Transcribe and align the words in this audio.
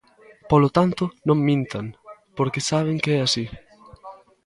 Polo 0.51 0.69
tanto, 0.77 1.03
non 1.27 1.45
mintan, 1.47 1.85
porque 2.37 2.65
saben 2.69 2.97
que 3.03 3.11
é 3.17 3.19
así. 3.23 3.45